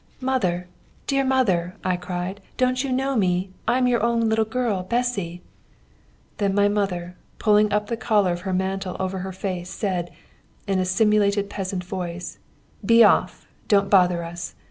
'Mother, 0.19 0.67
dear 1.05 1.23
mother!' 1.23 1.75
I 1.83 1.95
cried, 1.95 2.41
'don't 2.57 2.83
you 2.83 2.91
know 2.91 3.15
me? 3.15 3.51
I 3.67 3.77
am 3.77 3.85
your 3.85 4.01
own 4.01 4.21
little 4.27 4.45
girl, 4.45 4.81
Bessy!' 4.81 5.43
Then 6.39 6.55
my 6.55 6.67
mother, 6.67 7.15
pulling 7.37 7.71
up 7.71 7.85
the 7.85 7.95
collar 7.97 8.33
of 8.33 8.41
her 8.41 8.51
mantle 8.51 8.97
over 8.99 9.19
her 9.19 9.31
face, 9.31 9.69
said, 9.69 10.09
in 10.65 10.79
a 10.79 10.85
simulated 10.85 11.51
peasant 11.51 11.83
voice: 11.83 12.39
'Be 12.83 13.03
off! 13.03 13.45
Don't 13.67 13.91
bother 13.91 14.23
us! 14.23 14.55